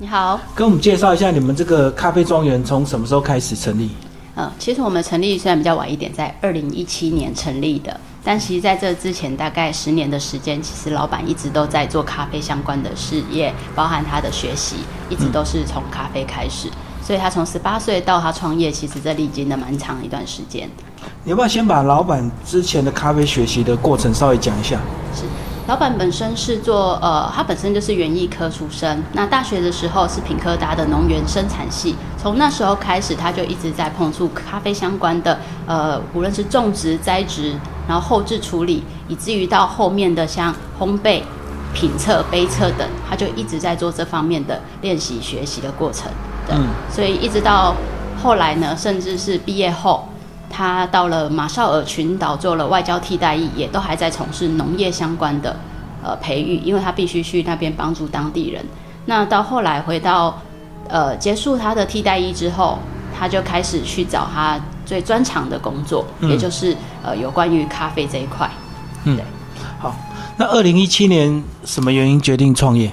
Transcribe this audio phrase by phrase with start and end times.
[0.00, 3.90] 你好，跟我们介绍一下你们这个咖啡庄园从什么时候开始成立？
[4.34, 14.78] 嗯，其实我们成立虽然比较晚一点，在二零一七年成立的，但其实在这之前大概十年的时间，其实老板一直都在做咖啡相关的事业，包含他的学习，
[15.08, 16.68] 一直都是从咖啡开始，
[17.00, 20.68] 所以他从十八岁到他创业，其实这历经了蛮长一段时间。
[21.22, 24.80] 你要不要先把老板之前的咖啡学习的过程稍微讲一下？
[25.14, 25.22] 是。
[25.66, 29.02] 老板本身是做呃，他本身就是园艺科出身。
[29.14, 37.54] 那大学的时候是品科大的农园生产系，从那时候开始，他就一直在碰触咖啡相关的呃，无论是种植、栽植，
[37.88, 41.22] 然后后置处理，以至于到后面的像烘焙、
[41.72, 46.12] 品测、杯测等，他就一直在做这方面的练习学习的过程。
[46.50, 47.74] 嗯，所以一直到
[48.22, 50.06] 后来呢，甚至是毕业后。
[50.56, 55.56] 他到了马绍尔群岛做了外交替代役，也都还在从事农业相关的
[56.00, 58.64] 呃培育，因为他必须去那边帮助当地人。
[59.06, 60.40] 那到后来回到
[60.88, 62.78] 呃结束他的替代役之后，
[63.18, 68.48] 他就开始去找他最专长的工作，也就是呃有关于咖啡这一块。
[69.02, 69.18] 嗯，
[69.80, 69.92] 好。
[70.36, 72.92] 那二零一七年什么原因决定创业？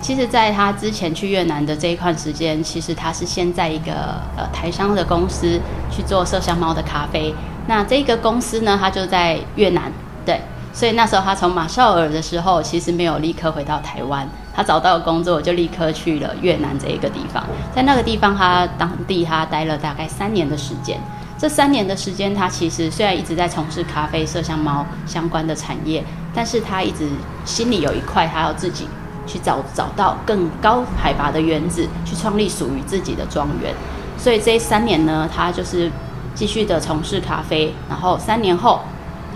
[0.00, 3.92] 其实，在他之前去越南的这一段时间，其实他是先在一个
[4.36, 7.34] 呃台商的公司去做麝香猫的咖啡。
[7.66, 9.92] 那这个公司呢，他就在越南，
[10.24, 10.40] 对，
[10.72, 17.44] 所以那时候他从马绍尔的时候，其实没有立刻回到台湾，他找到工作就立刻去了越南这一个地方。
[17.74, 20.98] 在那个地方，他当地他待了大概三年的时间。
[21.38, 26.02] 这三年的时间，他其实虽然一直在从事咖啡、麝香猫相关的产业，
[26.34, 27.08] 但是他一直
[27.44, 28.88] 心里有一块，他要自己。
[29.26, 33.74] 去找找到更高海拔的园子，去创立属于自己的庄园。
[34.18, 35.90] 所以这三年呢，他就是
[36.34, 37.72] 继续的从事咖啡。
[37.88, 38.80] 然后三年后，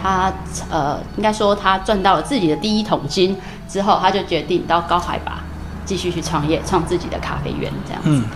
[0.03, 0.33] 他
[0.71, 3.37] 呃，应该说他赚到了自己的第一桶金
[3.69, 5.43] 之后，他就决定到高海拔
[5.85, 8.27] 继续去创业，创自己的咖啡园这样子。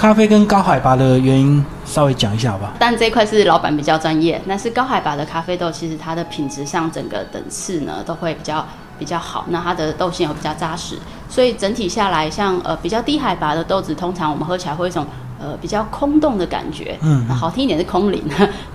[0.00, 2.72] 咖啡跟高海拔的原因稍微讲一下吧。
[2.78, 4.40] 但这一块是老板比较专业。
[4.48, 8.66] 但是高海拔的咖啡豆，其实它的品质上整个等次呢，都会比较。
[8.98, 15.06] 比较好，那它的豆性又比较扎实，所以整体下来，像呃比较低海拔的豆子，通常我们喝起来会一种
[15.40, 18.22] 呃比较空洞的感觉，嗯，好听一点是空灵，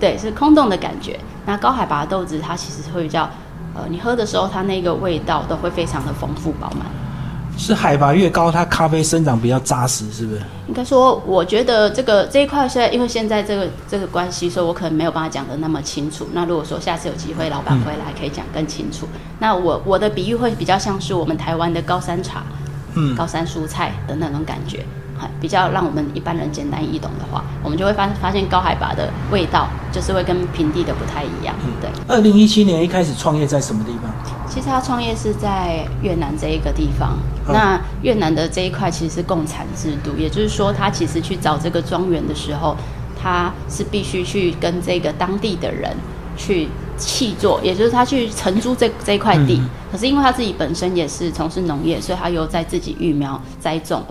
[0.00, 1.16] 对，是空洞的感觉。
[1.44, 3.30] 那高海拔的豆子，它其实会比较，
[3.72, 6.86] 呃，你喝的时候，它那个味道都会非常的丰富饱满。
[7.56, 10.40] 是海拔越高，它咖啡生长比较扎实，是不是？
[10.68, 16.28] 应该说，我觉得这个这一块，现在因为现在这个这个关系，所以我可能没有办法讲的那么清楚。
[16.32, 19.08] 那如果说下次有机会，老板回来可以讲更清楚。
[19.38, 22.42] 那我我的比喻会比较像是我们台湾的高山茶，
[22.94, 24.84] 嗯，高山蔬菜的那种感觉。
[25.40, 31.54] 比较让我们一般人简单易懂的话，我们就会发发现高海拔的味道就是会跟平地的不太一样。
[31.80, 31.88] 对。
[32.06, 34.12] 二零一七年一开始创业在什么地方？
[34.56, 37.18] 其实他创业是在越南这一个地方。
[37.46, 42.74] 那越南的这一块其实是共产制度，也就是说，他其实去找这个庄园的时候，
[43.20, 45.94] 他是必须去跟这个当地的人
[46.38, 49.60] 去契作，也就是他去承租这这块地。
[49.92, 54.02] 可是因为他自己本身也是从事农业，所以他又在自己育苗栽种。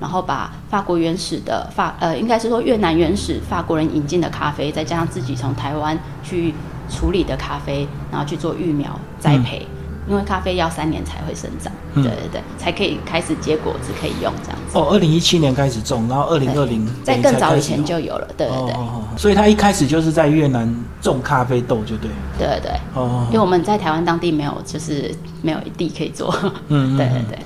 [0.00, 6.54] 然后把法国原始的法呃，应该是说越南原始法国人引进的咖啡，再加上自己从台湾去
[6.88, 9.68] 处理的咖啡，然后去做育苗栽培，
[10.08, 14.78] 因为咖啡要三年才会生长，对对对，才可以开始结果子可以用这样子。
[14.78, 18.74] 哦，二零一七年开始种，然后二零二零在更早以前就有了，对对对。
[19.16, 22.10] 所以他一开始就是在越南种咖啡豆，就对。
[22.38, 22.72] 对对对。
[22.94, 23.26] 哦。
[23.28, 26.34] 因为我们在台湾当地没有，就是没有地可以做。
[26.68, 26.96] 嗯。
[26.96, 27.38] 对对 对。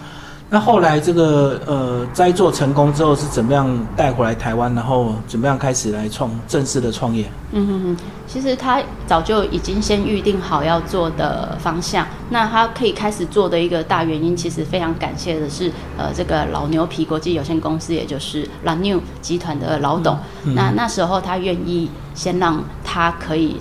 [0.54, 7.28] 那后来这个呃栽做成功之后是怎么样带回来台湾，然后怎么样开始来创正式的创业？
[7.50, 7.96] 嗯哼哼，
[8.28, 12.06] 其实他早就已经先预定好要做的方向。
[12.30, 20.16] 那他可以开始做的一个大原因，其实非常感谢的是呃这个老牛皮国际有限公司，也就是老牛集团的老董。
[20.54, 23.56] 那那时候他愿意先让他可以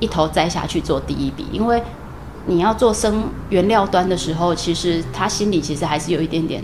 [0.00, 1.80] 一头栽下去做第一笔，因为。
[2.46, 6.62] 你要做生原料端的时候，其实他心里其实还是有一点点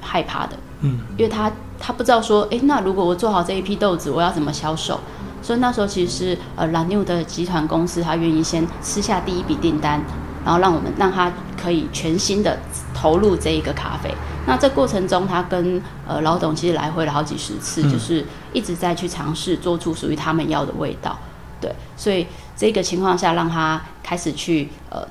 [0.00, 5.00] 害怕的，嗯，因为他他不知道说，哎，那如果我做好这一批豆子，我要怎么销售？
[5.40, 10.00] 所以那时候其实呃蓝牛的集团公司，他愿意先吃下第一笔订单，
[10.44, 12.58] 然后让我们让他可以全新的
[12.94, 14.14] 投入这一个咖啡。
[14.46, 21.18] 那这过程中，他跟呃老董其实来回了好几十次，就是一直在去尝试做出属于他们要的味道，
[21.60, 25.08] 对，所以这个情况下让他开始去呃。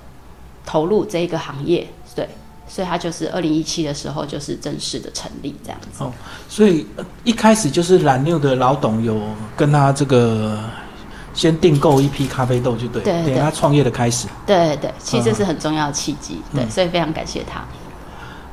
[0.66, 2.28] 投入这一个行业，对，
[2.68, 6.04] 所以他就是二零一七的时候就是正式的成立这样子。
[6.04, 6.12] 哦，
[6.48, 6.86] 所以
[7.24, 9.20] 一开始就是蓝六的老董有
[9.58, 10.60] 跟他这个
[11.34, 14.28] 先订购一批咖啡豆，就对，对，他创业的开始。
[14.46, 17.66] 对对，其实这是很重要的契机，对，所以非常感谢他。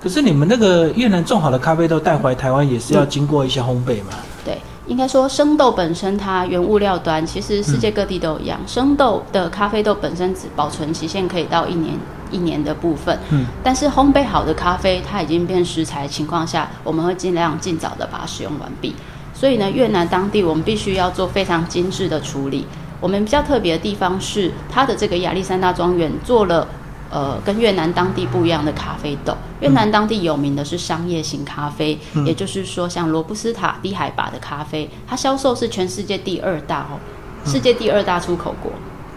[0.01, 4.13] 可是你们那个越南种好的咖啡豆带回来台湾，也是要经过一些烘焙嘛？
[4.45, 4.57] 对，
[4.87, 11.95] 应该说生豆本身它原物料端，其实世界各地都一样，生豆的咖啡豆本身只保存期限可以到一年
[12.31, 13.19] 一年的部分。
[13.31, 18.95] 嗯，但是烘焙好的咖啡，它已经变食材情况下，我们会尽量尽早的把它使用完毕。
[19.35, 22.65] 所以呢，越南当地我们必须要做非常精致的处理。
[23.01, 26.67] 我们比较特别的地方是，它的这个亚历山大庄园做了。
[27.11, 36.99] 呃，跟越南当地不一样的咖啡豆，越南当地有名的是商业型咖啡，也就是说像罗布斯塔低海拔的咖啡，它销售是全世界第二大哦，
[37.45, 38.73] 世界第二大出口国，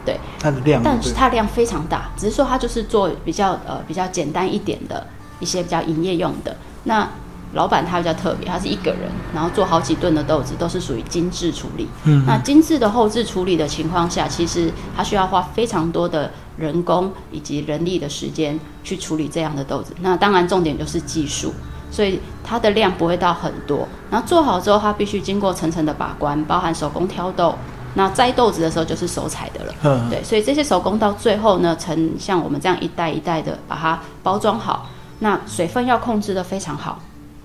[0.06, 5.06] 对，它的量，但是它量非常大，只是说它就是做比较呃比较简单一点的
[5.40, 6.56] 一些比较营业用的。
[6.84, 7.08] 那。
[7.54, 11.88] 老板他比较特别，他是一个人，然后做好几吨的豆子，都是属于精致处理。
[12.06, 19.94] 嗯，那精致的后置处理的情况下，其实他需要花非常多的人工以及人力的时间去处理这样的豆子。
[20.02, 21.54] 那当然重点就是技术，
[21.92, 23.88] 所以它的量不会到很多。
[24.10, 27.54] 然后做好之后，它必须经过层层的把关，包含手工挑豆。
[27.94, 29.74] 那摘豆子的时候就是手采的了。
[29.84, 34.88] 嗯，对，所以这些手工到最后呢，成像我们这样一袋一袋的把它包装好，
[35.20, 36.98] 那水分要控制的非常好。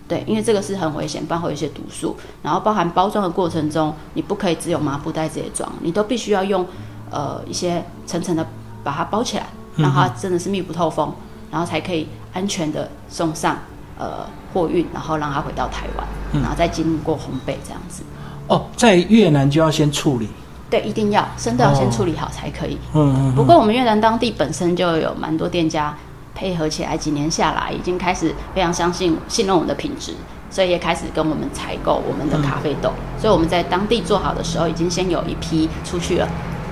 [0.08, 2.16] 对，因为这个是很危险，不然会有一些毒素。
[2.42, 6.64] 然后包含包装的过程中，你不可以只有麻布袋直接装，你都必须要用
[7.10, 8.46] 呃一些层层的
[8.84, 11.12] 把它包起来，让它真的是密不透风，
[11.50, 13.58] 然后才可以安全的送上
[13.98, 14.24] 呃
[14.54, 16.06] 货运，然后让它回到台湾，
[16.40, 18.04] 然后再经过烘焙这样子。
[18.46, 20.28] 哦，在越南就要先处理。
[20.70, 22.78] 对，一定要生豆要先处理好才可以。
[22.94, 23.34] 嗯嗯。
[23.34, 25.96] 不过我们越南当地本身就有蛮多店家。
[26.36, 30.12] 配合起来，几年下来，已经开始非常相信、信任我们的品质，
[30.50, 32.92] 所以也开始跟我们采购我们的咖啡豆。
[33.18, 36.28] 所以我们在当地做好的时候，已经先有一批出去了。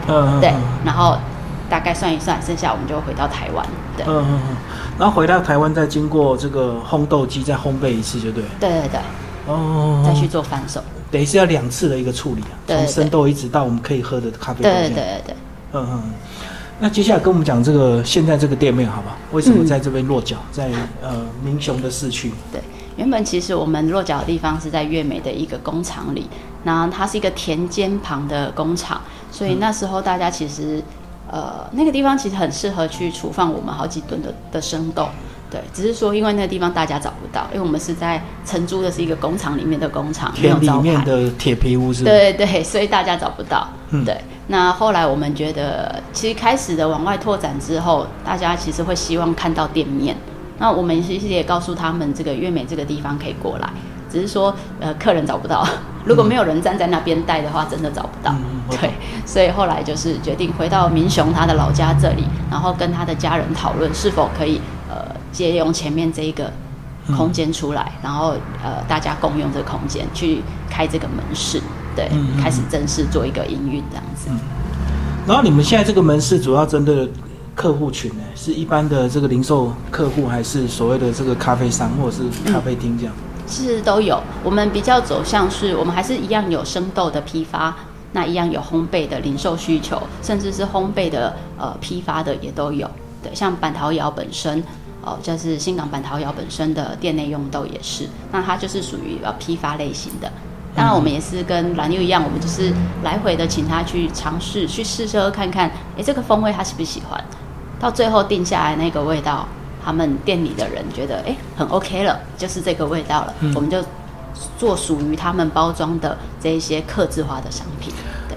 [0.06, 0.52] 嗯，对。
[0.84, 1.16] 然后
[1.70, 3.66] 大概算一算，剩下我们就回到台湾。
[3.96, 4.56] 对，嗯嗯嗯。
[4.98, 8.44] 然后回到台湾，再经过这个烘豆机再烘焙一次，就对。
[8.60, 9.00] 对对对。
[9.46, 10.02] 哦。
[10.06, 14.68] 再去做翻手，等于是要两次的一个处理啊，从生豆一直到我们可以喝的咖啡豆。
[14.68, 15.36] 对对对对。
[15.72, 16.02] 嗯嗯。
[16.80, 19.16] 那接下来跟我们讲这个现在这个店面，好吧？
[19.32, 22.32] 为什么在这边落脚，在呃民雄的市区？
[22.52, 22.60] 对，
[22.96, 26.28] 原本其实我们落脚的地方是在月美的一个工厂里，
[26.64, 29.00] 然后它是一个田间旁的工厂，
[29.30, 30.82] 所以那时候大家其实
[31.30, 35.08] 呃那个地方其实很适合去储放我们好几吨的的生豆。
[35.54, 42.02] 对，只是说因为那个地方大家找不到，因为我们是在承租的是一个工厂里面的工厂，没有里面的铁皮屋是。
[42.02, 43.68] 对对对，所以大家找不到。
[43.90, 44.20] 嗯，对。
[44.48, 50.16] 那后来我们觉得，其实开始的往外拓展之后，大家其实会希望看到店面。
[50.58, 53.70] 那我们其实也告诉他们，这个月美这个地方可以过来，
[54.10, 55.64] 只是说呃客人找不到，
[56.04, 58.34] 如果没有人站在那边带的话，真的找不到。
[58.70, 58.90] 对，
[59.24, 64.73] 所以后来就是决定回到民雄他的老家这里，然后跟他的家人讨论是否可以呃。
[65.34, 66.50] 借用前面这一个
[67.14, 68.34] 空间出来，然后
[68.64, 70.40] 呃，大家共用这个空间去
[70.70, 71.60] 开这个门市，
[71.94, 72.08] 对，
[72.40, 74.30] 开始正式做一个营运这样子。
[75.26, 77.10] 然后你们现在这个门市主要针对
[77.54, 83.14] 客户群呢，是一般的这个零售客户，还是所谓的这个咖啡商或者是咖啡厅这样？
[83.46, 84.18] 是都有。
[84.42, 87.76] 我们比较走向是，我们还是一样有生豆的批发，
[88.12, 92.88] 那一样有烘焙的零售需求，甚至是烘焙的呃批发的也都有。
[93.22, 94.64] 对，像板桃窑本身。
[95.04, 100.32] 哦，就是新港板桃窑本身的店内用豆也是，那它就是属于呃批发类型的。
[100.74, 102.72] 当然，我们也是跟蓝妞一样，我们就是
[103.04, 107.22] 来回的请他去尝试去试喝看看，哎，这个风味他喜不喜欢？
[107.78, 109.46] 到最后定下来那个味道，
[109.84, 113.78] 他们店里的人觉得哎很 OK 了，就是这个味道了，我们就
[114.58, 117.92] 做属于他们包装的这一些刻制化的商品。
[118.28, 118.36] 对，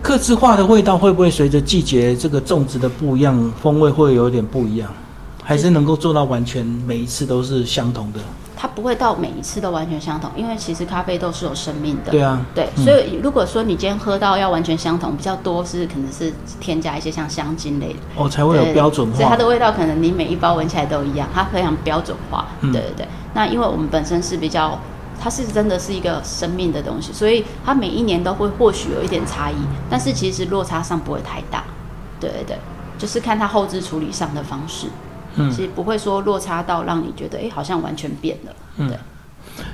[0.00, 4.88] 刻字化的味道会不会随着季节这个种植的不一样，风味会有点不一样？
[5.48, 8.20] 还是能够做到完全每一次都是相同的。
[8.54, 12.10] 它不会到每一次都完全相同，因为其实咖啡豆是有生命的。
[12.10, 19.16] 对啊，对，所以如果说你今天喝到要完全相同，比较多是可能是添加一些像香精类的哦，才会有标准化。
[19.16, 22.46] 所以它的味道可能你每一包闻起来都一样，它非常标准化。
[22.60, 23.08] 对对对。
[23.32, 24.78] 那因为我们本身是比较，
[25.18, 29.56] 它是真的是一个生命的东西，所以它每一年都会或许有一点差异，
[29.88, 31.64] 但是其实落差上不会太大。
[32.20, 32.58] 对对对，
[32.98, 34.88] 就是看它后置处理上的方式。
[35.36, 38.52] 其实不会说落差到让你觉得哎，好像完全变了。
[38.76, 38.98] 嗯，对。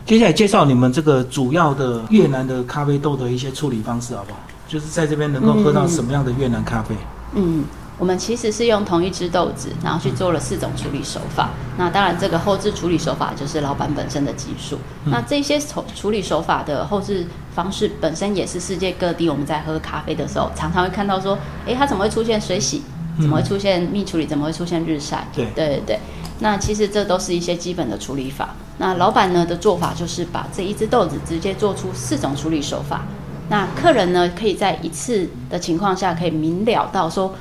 [0.07, 4.39] 接下来介绍你们这个主要的越南的咖啡豆的一些处理方式，好不好？
[4.67, 6.95] 就是在这边能够喝到什么样的越南咖啡？
[7.35, 7.65] 嗯，
[7.99, 11.51] 我们其实是用同一只豆子，然后去做了四种处理手法。
[11.77, 14.79] 那当然，这个后置处理手法就是老板本身的技术。
[15.05, 22.83] 那这些处处理手法的后置方式本身也是世界各地我们在喝咖啡的时候常常会看到说，哎，它怎么会出现水洗？
[23.21, 25.27] 怎么会出现密处理，怎么会出现日晒？
[25.35, 26.01] 对对对对。
[26.41, 28.51] 那其实这都是一些基本的处理法。
[28.79, 33.03] 那老板呢的做法就是把这一只豆子直接做出四种处理手法。
[33.49, 37.35] 那客人呢可以在一次的情况下可以明了到说，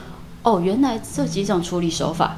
[0.44, 2.36] 哦，原来这几种处理手法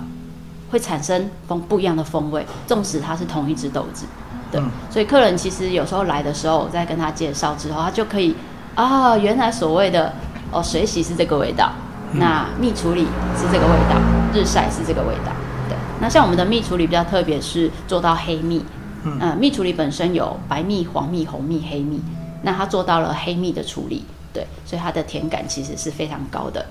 [0.72, 4.06] 会产生风不一样的风味，纵使它是同一只豆子。
[4.52, 8.34] 对，所以客人其实有时候来的时候，我在跟他介绍之后，他就可以
[8.76, 10.14] 啊，原来所谓的
[10.52, 11.74] 哦水洗是这个味道，
[12.20, 13.06] 那蜜处理
[13.38, 14.00] 是这个味道，
[14.34, 15.32] 日晒是这个味道。
[15.68, 18.64] 对，那像我们的蜜处理比较特别，是做到黑蜜。
[19.04, 22.02] 嗯，蜜处理本身有白蜜、黄蜜、红蜜、黑蜜，
[22.42, 24.04] 那它做到了黑蜜的处理，
[24.34, 26.66] 对，所以它的甜感其实是非常高的。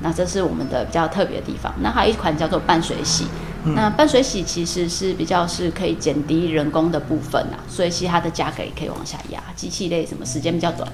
[0.00, 1.72] 那这是我们的比较特别的地方。
[1.80, 3.26] 那还有一款叫做半水洗。
[3.74, 9.42] 那半水洗其实是比较是可以减低人工的部分啊，所以其实它的价格也可以往下压。
[9.56, 10.88] 机器类什么时间比较短，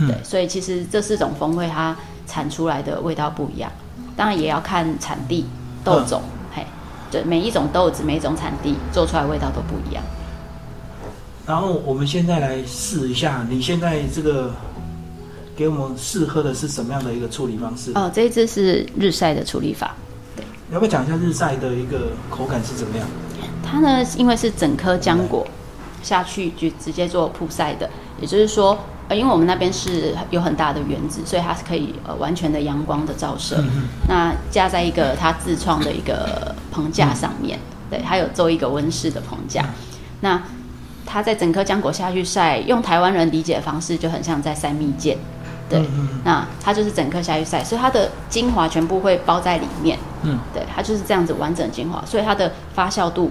[0.00, 1.96] 对，所以其实这四种风味它
[2.28, 3.72] 产出来的味道不一样，
[4.16, 5.46] 当然也要看产地
[5.82, 6.22] 豆种，
[6.54, 6.62] 嘿，
[7.10, 10.04] 对，每一种豆子每一种产地做出来味道都不一样。
[11.46, 14.52] 然后我们现在来试一下，你现在这个
[15.56, 17.90] 给我们试喝的是什么样的一个处理方式？
[17.94, 19.96] 哦，这一支是日晒的处理法。
[20.70, 23.08] 要不要讲一下日晒的一个口感是怎么样？
[23.64, 25.46] 它呢，因为是整颗浆果
[26.02, 27.88] 下去就直接做曝晒的，
[28.20, 33.62] 也就是说，呃，因为我们那边是有很大的园子，所以它是可以呃完全的阳光的照射。
[34.08, 37.58] 那架在一个它自创的一个棚架上面，
[37.90, 39.64] 对，它有做一个温室的棚架。
[40.20, 40.42] 那
[41.06, 45.16] 它在整颗浆果下去晒，用台湾人理解的方式，就很像在晒蜜饯。
[45.70, 45.82] 对，
[46.24, 49.98] 那它就是整颗下去晒，所以它的精华全部会包在里面。
[50.22, 53.30] 嗯，对，它就是这样子完整精华，所以它的发酵度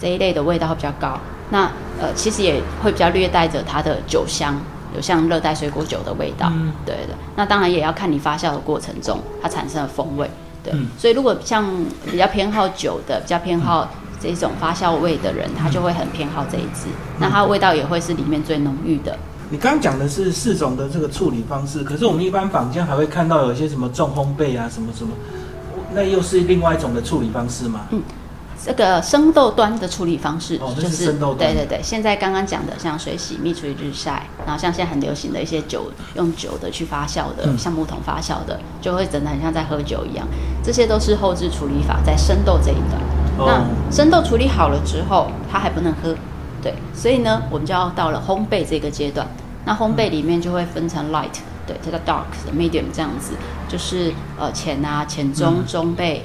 [0.00, 1.18] 这一类的味道会比较高。
[1.50, 4.54] 那呃，其实也会比较略带着它的酒香，
[4.98, 6.50] 有像热带水果酒的味道。
[6.52, 7.14] 嗯，对的。
[7.36, 10.28] 那当然也要看你发酵的过程中它产生的风味。
[10.64, 11.64] 对，所以如果像
[12.10, 13.88] 比较偏好酒的，比较偏好
[14.20, 16.88] 这种发酵味的人，他就会很偏好这一支。
[17.20, 19.16] 那它的味道也会是里面最浓郁的。
[19.50, 25.12] 你刚刚讲的是四种的这个处理方式，可是我们一般坊间还会看到有一些什么重烘焙啊，什么什么，
[25.94, 27.86] 那又是另外一种的处理方式吗？
[27.90, 28.02] 嗯，
[28.64, 31.38] 这个生豆端的处理方式就是生豆端。
[31.38, 40.26] 对对对，现在刚刚讲的像水洗、蜜处理、日晒，然后像现在很流行的一些酒，用酒的去发酵的，像木桶发酵的，就会整得很像在喝酒一样。
[40.62, 43.00] 这些都是后置处理法，在生豆这一段。
[43.38, 46.14] 那生豆处理好了之后，它还不能喝。
[46.60, 49.24] 对，所以呢，我们就要到了烘焙这个阶段。
[49.64, 53.32] 那烘焙里面就会分成 light，对，这个 dark、medium 这样子，
[53.68, 56.20] 就是呃浅啊、浅中、中焙，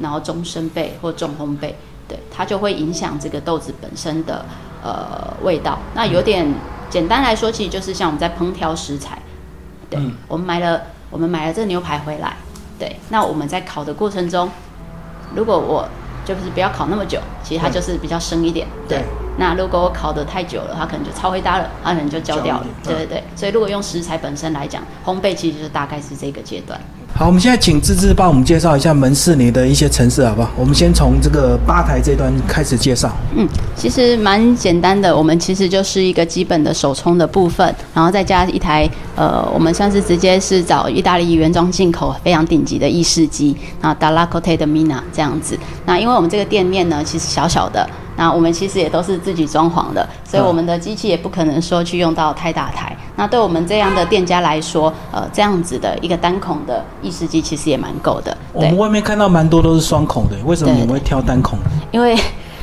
[0.00, 1.72] 然后中生焙或重烘焙，
[2.08, 4.44] 对，它就会影响这个豆子本身的
[4.82, 5.78] 呃味道。
[5.94, 6.46] 那有点
[6.90, 9.18] 简单来说，其实就是像我们在烹调食材，
[9.88, 12.36] 对，我们买了我们买了这牛排回来，
[12.78, 14.50] 对，那我们在烤的过程中，
[15.34, 15.88] 如果我
[16.24, 19.02] 就是不要烤那么久，其实它就是比较生一点，对。
[19.36, 22.66] 那如果我烤的太久了，它可能就超灰搭了，它可能就焦掉了。
[22.84, 26.80] 对对对，所以如果用食材本身来讲，烘焙其实就是大概是这个阶段。
[27.16, 30.50] 好，我们现在请芝芝帮我们介绍一下门市里的一些城市，好不好？
[30.56, 33.08] 我们先从这个吧台这端开始介绍。
[33.36, 45.56] 嗯，其实蛮简单的，我们其实就是一个基本的手冲的部分，然后再加一台呃，我们算是直接是找意大利原装进口非常顶级的意式机，啊 d a l a c o t e 的 Mina 这样子。
[45.86, 47.88] 那因为我们这个店面呢，其实小小的。
[48.16, 52.96] 那我们其实也都是自己装潢的，所以我们的机器也不可能说去用到太大台。
[53.16, 58.36] 那对我们这样的店家来说，呃，这样子的一个单孔的意式机其实也蛮够的。
[58.52, 61.58] 我们外面看到蛮多都是双孔的，为什么你们会挑单孔？
[61.92, 62.16] 因为，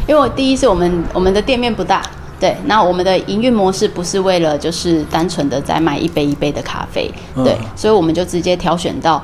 [0.08, 2.02] 因为第一是我们我们的店面不大，
[2.40, 2.56] 对。
[2.66, 9.22] 那我们的营运模式不是为了就是单纯的在卖一杯一杯的咖啡，对，所以我们就直接挑选到。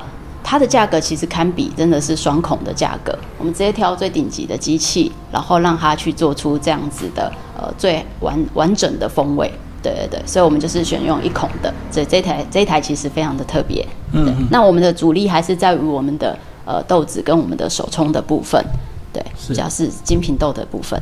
[0.50, 9.52] 它的价格其实堪比真的是双孔的价格，我们直接挑最顶级的机器，然后让它去做出这样子的呃最完完整的风味。
[9.82, 13.86] 对对对，所以我们就是选用一孔的，所以这台这一台其实非常的特别。
[14.12, 18.64] 嗯，那我们的主力还是在于我们的呃豆子跟我们的手冲的部分，
[19.12, 20.98] 对，主要是精品豆的部分。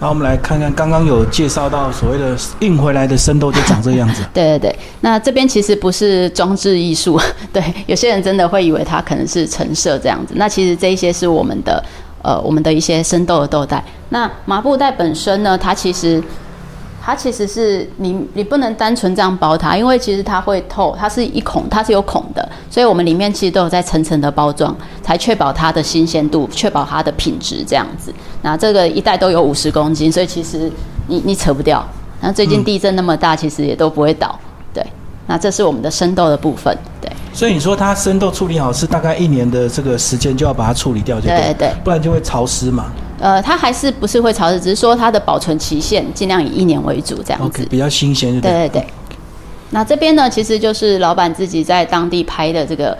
[0.00, 4.22] 那，我们来看看刚刚有介绍到所谓的印回来的生豆就长这样子。
[4.32, 7.20] 对对对，那这边其实不是装置艺术，
[7.52, 10.34] 对，有些人真的会以为它可能是陈设这样子。
[10.36, 11.84] 那其实这一些是我们的
[12.22, 13.84] 呃我们的一些生豆的豆袋。
[14.08, 16.22] 那麻布袋本身呢，它其实。
[17.02, 28.12] 它其实是你，你不能单纯这样包它，因为其实它会透，它是一孔，它是有孔的，所以我们里面其实都有在层层的包装，才确保它的新鲜度，确保它的品质这样子。
[28.42, 30.70] 那这个一袋都有五十公斤，所以其实
[31.06, 31.82] 你你扯不掉。
[32.20, 34.38] 那最近地震那么大，其实也都不会倒。
[34.74, 34.84] 对，
[35.26, 36.76] 那这是我们的生豆的部分。
[37.00, 42.92] 对，所以你说它生豆处理好是大概一年的这个时间就要把它处理掉，就对对，不然就会潮湿嘛。
[43.20, 47.46] 呃，它还是不是会潮湿，只是说它的保存期限尽量以一年为主，这样子。
[47.46, 48.86] OK，比较新鲜，对对对。
[49.70, 52.96] 那这边呢，其实就是老板自己在当地拍的这个，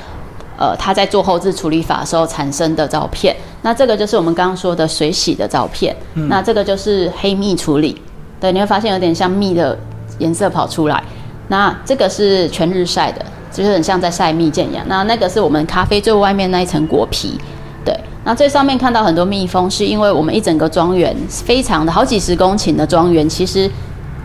[0.57, 3.35] 呃，他在做后置处理法的时候产生的照片。
[3.63, 5.97] 那这个就是我们刚刚说的水洗的照片。
[6.15, 6.29] 嗯。
[6.29, 8.01] 那这个就是黑蜜处理，
[8.39, 9.77] 对，你会发现有点像蜜的
[10.19, 11.03] 颜色跑出来。
[11.49, 14.85] 那这个是全日晒的，就是很像在晒蜜饯一样。
[14.87, 17.41] 那那个是我们咖啡最外面那一层果皮，对。
[18.31, 23.69] 那最上面看到很多蜜蜂，是因为我们一整个庄园非常的好几十公顷的庄园，其实。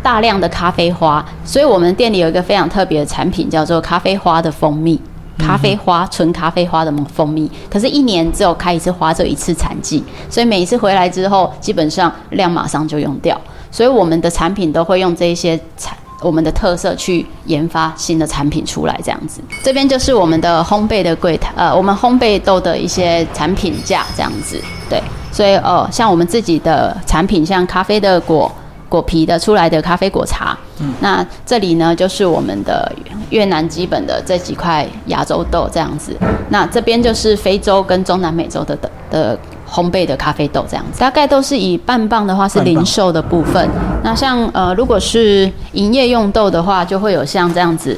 [0.03, 5.01] 大量的咖啡花，所以我们店里有一个非常特别的产品，叫做咖啡花的蜂蜜。
[5.39, 13.35] 咖啡花，纯咖啡花的蜂蜜，可是，一年只有开一次花，只有一次产季，所以每一次回来之后，基本上量马上就用掉。
[13.71, 19.41] 所以我们的产品都会用这些产我们的特色去研发新的产品出来，这样子。
[19.63, 24.59] 这边就是我们的烘焙的柜台，呃，我们烘焙豆的一些产品架这样子。
[24.89, 24.99] 对，
[25.31, 28.51] 所以呃，像我们自己的产品，像咖啡的果。
[28.87, 32.89] 果皮的出来的咖啡果茶，嗯，那这里呢就是我们的
[33.31, 36.15] 越南基本的这几块亚洲豆这样子，
[36.49, 43.69] 那这边就是非洲跟中南美洲的的的烘焙的咖啡豆这样子，大概都是以半磅的话是零售的部分，
[44.03, 47.97] 那像呃如果是营业用豆的话，就会有像这样子，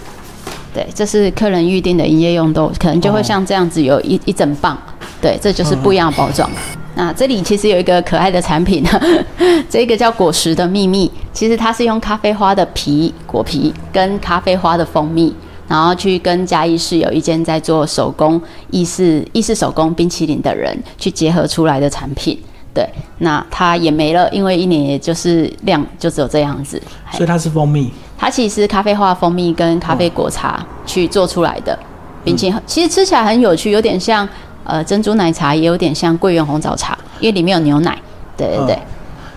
[0.73, 4.77] 对，这是客人预定的营业用豆，可能就会像这样子有一一整磅，
[5.21, 6.49] 对，这就是不一样的包装。
[6.95, 8.83] 那这里其实有一个可爱的产品，
[9.69, 11.11] 这个叫果实的秘密。
[11.31, 15.31] 其实它是用咖啡花的皮果皮跟咖啡花的蜂蜜，
[15.67, 22.39] 然后去跟嘉义市有一间在做手工意式意式手工冰淇淋的人去结合出来的产品。
[22.73, 22.87] 对，
[23.19, 26.81] 那它也没了，因为一年也就是量就只有这样子。
[27.11, 27.91] 所以它是蜂蜜？
[28.17, 31.77] 它其实咖啡化蜂蜜跟咖啡果茶去做出来的
[32.23, 34.27] 冰淇淋，其实吃起来很有趣，有点像。
[34.69, 37.97] 呃，珍珠奶茶也有点像桂圆红枣茶，因为里面有牛奶。
[38.35, 38.77] 对对对，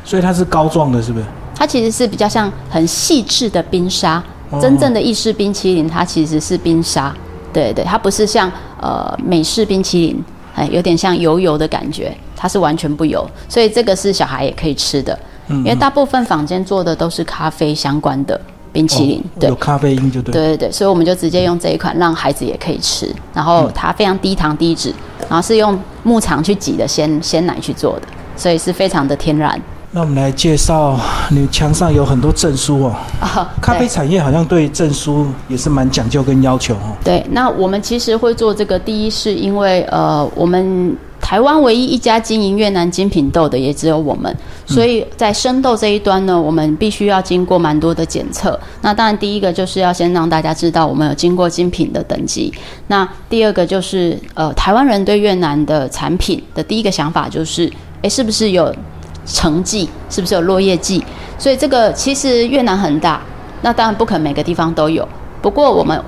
[0.04, 1.24] 所以它是膏状的，是不是？
[1.54, 4.20] 它其实是比较像很细致的冰沙。
[4.58, 7.14] 真正的意式冰淇淋，它其实是冰沙。
[7.52, 12.16] 对对，它不是像呃美式冰淇淋，哎，有点像油油的感觉。
[12.34, 15.18] 它是完全不油，所以这个是小孩也可以吃的。
[15.48, 18.40] 嗯，因为大部分坊间做的都是咖啡相关的。
[18.72, 23.12] 冰淇淋对有咖啡因就对，对对对，所以我们就直接用这一款，让孩子也可以吃。
[23.34, 24.94] 然后它非常低糖低脂，
[25.28, 28.02] 然后是用牧场去挤的鲜鲜奶去做的，
[28.36, 29.60] 所以是非常的天然。
[29.92, 30.98] 那我们来介绍，
[31.30, 32.94] 你墙上有很多证书哦。
[33.60, 36.94] 咖啡产业好像对证书也是蛮讲究跟要求哦。
[37.04, 40.96] 对，那我们其实会做这个，第一是因为呃我们。
[41.22, 44.34] 台湾唯一一家经营越南精品豆的也只有我们，
[44.66, 48.58] 所以在生豆这一端呢，我们必须要经过蛮多的检测。
[48.80, 52.52] 那当然，第一个就是要先让大家知道我们有经过精品的等级。
[52.88, 58.74] 那第二个就是，呃，台湾人对越南的产品的第一个想法就是，诶，是不是有
[59.32, 59.88] 成绩？
[60.08, 61.04] 是不是有落叶季？
[61.38, 63.20] 所以这个其实越南很大，
[63.62, 65.08] 那当然不可能每个地方都有。
[65.40, 66.02] 不过我们。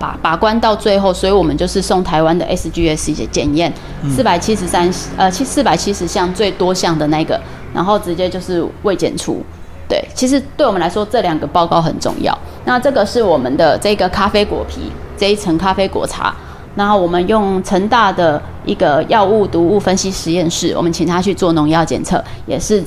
[0.00, 3.72] 把把关到最后，所以我们就是送台湾的 SGS 检验，
[4.08, 7.40] 四百七十三呃七四百七十项最多项的那个，
[7.74, 9.42] 然后直接就是未检出。
[9.88, 12.32] 对，其实对我们来说这两个报告很重要。
[12.64, 16.32] 那这个是我们的这个咖啡果皮这一层咖啡果茶，
[16.78, 22.80] 然后我们用成大的一个药物毒物分析实验室，我们请他去做农药检测，也是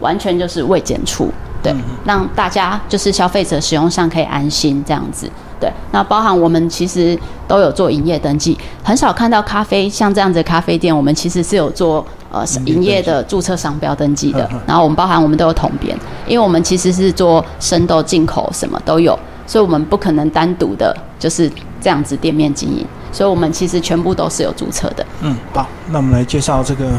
[0.00, 1.30] 完全就是未检出。
[1.62, 5.30] 对，让大家就是消费者使用上可以安心这样子。
[5.58, 7.18] 对，那包含我们其实
[7.48, 14.46] 都有做营业登记，很少看到咖啡像这样子的咖啡店，我们其实是有做呃营业的注册商标登记的。
[14.66, 21.50] 然后我们包含我们都有统编，因为我们其实是做生豆进口什么都有，所以我们不可能单独的就是
[21.82, 25.04] 这样子店面经营，所以我们其实全部都是有注册的。
[25.20, 26.92] 嗯，好，那我们来介绍这个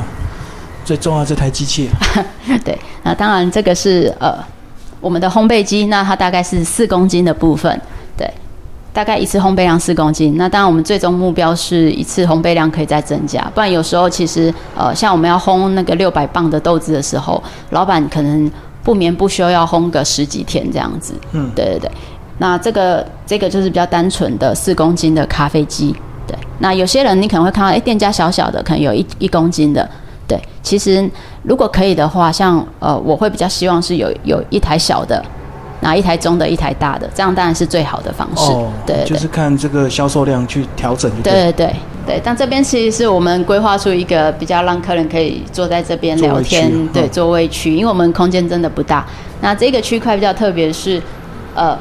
[0.83, 1.89] 最重要这台机器。
[2.63, 4.37] 对，那当然这个是呃
[4.99, 7.81] 我们的烘焙机，那它大概是四公斤的部分。
[8.17, 8.29] 对
[8.93, 17.41] 大概一次烘焙量四公斤，那当然我们最终目标是一次烘焙量可以再增加，不然有时候其实呃像我们要烘那个六百磅的豆子的时候，
[17.71, 18.51] 老板可能
[18.83, 21.15] 不眠不休要烘个十几天这样子。
[21.31, 21.91] 嗯，对对对。
[22.43, 25.95] 那这个这个就是比较单纯的四公斤的咖啡机。
[26.27, 29.89] 对，那有些人你可能会看到，哎，店家小小的可能有一一公斤的。
[30.27, 31.09] 对，其实
[31.43, 35.23] 如果可以的话，像呃我会比较希望是有有一台小的。
[35.79, 38.53] 拿一台中的，一台大的，这样当然是最好的方式。
[38.53, 41.11] 哦，对，就是看这个销售量去调整。
[41.21, 41.75] 对对对
[42.07, 49.05] 对，但这边其实是我们规划出一个比较让客人可以坐在这边聊天，对座位区，因为我们空间真的不大。
[49.41, 51.01] 那这个区块比较特别是，
[51.53, 51.77] 呃，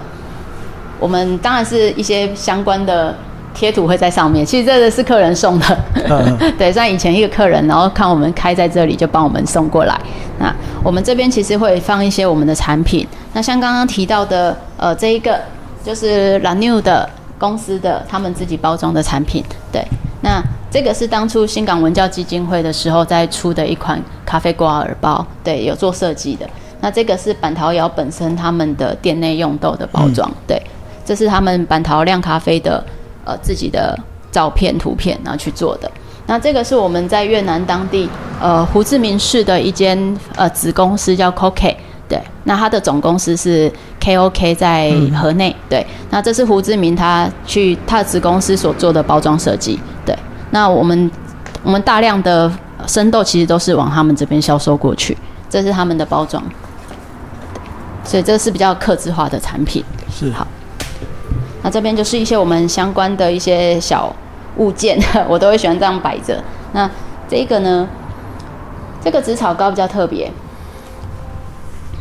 [1.02, 3.12] 我们当然是一些相关的
[3.52, 4.46] 贴图会在上面。
[4.46, 10.00] 其实这个是客人送的，嗯 对，像以前一个客人，然后看我们开在这里，就帮我们送过来。
[10.38, 13.04] 那我们这边其实会放一些我们的产品。
[13.32, 15.40] 那像刚刚提到的，呃，这一个
[15.84, 19.44] 就是 La New 的公司的他们自己包装的产品。
[19.72, 19.84] 对，
[20.22, 26.48] 那这个是当初新港文教基金会的时候在出的一款咖啡瓜耳包，对，有做设计的。
[26.80, 30.60] 那这个是板桃窑本身他们的店内用豆的包装，对，
[31.04, 32.84] 这是他们板桃亮咖啡的
[33.24, 33.98] 呃自己的
[34.30, 35.90] 照片图片，然后去做的。
[36.26, 38.08] 那这个是我们在越南当地
[38.40, 41.74] 呃胡志明市的一间呃子公司叫 COK，
[42.08, 50.16] 对，那它的总公司是 KOK 在河内，对，那这是胡志明他去他的子公司所做的包装设计，对，
[50.52, 51.10] 那我们
[51.64, 52.50] 我们大量的
[52.86, 55.16] 生豆其实都是往他们这边销售过去，
[55.50, 56.42] 这是他们的包装，
[57.52, 57.62] 对。
[58.04, 59.84] 所以这是比较克制化的产品。
[60.10, 60.30] 是。
[60.32, 60.46] 好
[61.62, 64.14] 那这边就是一些我们相关的一些小
[64.56, 64.98] 物件，
[65.28, 66.42] 我都会喜欢这样摆着。
[66.72, 66.90] 那
[67.28, 67.88] 这个呢，
[69.02, 70.30] 这个紫草膏比较特别，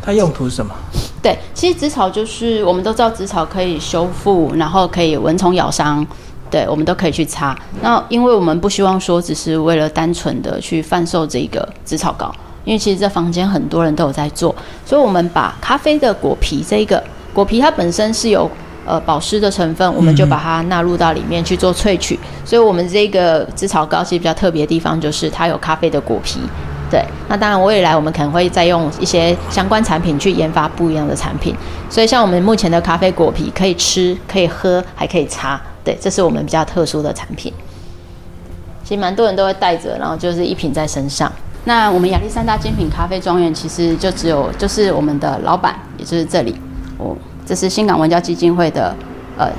[0.03, 0.73] 它用途是什么？
[1.21, 6.05] 对，其实紫草就是我们都知道紫草可以修复，然后可以蚊虫咬伤，
[6.49, 7.55] 对，我们都可以去擦。
[7.81, 12.33] 那因为我们不希望说只是为了单纯的去贩售这个紫草膏，
[12.65, 17.01] 因为其实这房间很多人都有在做，所以我们把咖啡的果皮这一个
[17.33, 18.49] 果皮它本身是有
[18.85, 22.19] 呃保湿的成分，我们就把它纳入到里面去做萃取。
[22.43, 26.39] 所以我们这个紫草膏其实比较特别的地方就是它有咖啡的果皮。
[26.89, 31.55] 对，那当然未来我们可能会再用一些相关产品去研发不一样的产品。
[31.89, 37.53] 所以像我们目前的咖啡果皮可以吃、可以喝、还可以擦，对，这是我们比较特殊的产品。
[38.83, 41.31] 其实蛮多人都会带着，然后就是一瓶在身上。
[41.63, 46.53] 那我们亚历山大精品咖啡庄园其实就只有就是我们的老板，也就是这里，
[46.97, 48.95] 我这是新港文教基金会的
[49.37, 49.49] 呃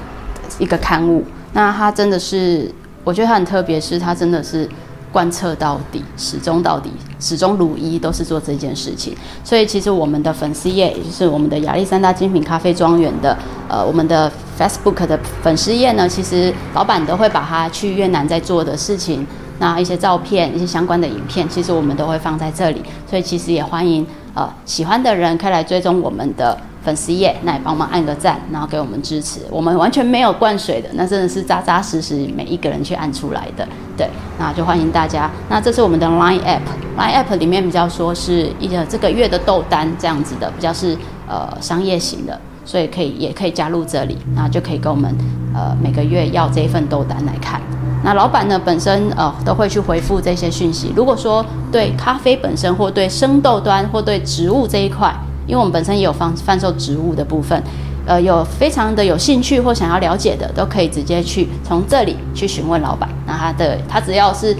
[0.58, 1.24] 一个刊物。
[1.52, 2.70] 那它真的是，
[3.04, 4.68] 我觉得它很特别，是它真的是
[5.12, 6.90] 贯彻到底，始终到底，
[7.20, 9.14] 始终如一，都是做这件事情。
[9.44, 13.36] 所以其实我们的粉丝页，也就是我们的亚历山大精品咖啡庄园的
[13.68, 19.26] 呃我们的 Facebook 的粉丝页呢，其实老板都会把他去越南在做的事情。
[19.58, 29.40] 那一些照片、一些相关的影片，其实我们都会放在这里，所以其实也欢迎呃喜欢的人可以来追踪我们的粉丝页，那也帮忙按个赞，然后给我们支持。
[29.50, 33.66] 我们完全没有灌水的，那真的是扎扎实实每一个人去按出来的。
[33.96, 35.30] 对，那就欢迎大家。
[35.48, 40.96] 那这是我们的 Line App，Line App 里面比较说是一个这个月的豆单这样子的，比较是
[41.28, 45.14] 呃商业型的，所以可以也可以加入这里，那就可以跟我们
[45.54, 47.60] 呃每个月要这一份豆单来看。
[48.04, 50.92] 那老板呢本身呃都会去回复这些讯息。
[50.96, 55.14] 如果说对咖啡本身或对生豆端或对植物这一块，
[55.52, 57.62] 因为我们本身也有贩贩售植物的部分，
[58.06, 63.06] 呃有非常的有兴趣或想要了解的，都可以直接去从这里去询问老板。
[63.26, 64.56] 那他的他只要是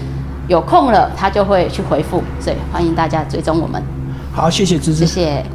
[0.49, 3.83] 有空了，他就会去回复，所以欢迎大家追踪我们，
[4.35, 5.25] 好，谢谢芝芝谢。
[5.25, 5.53] 谢。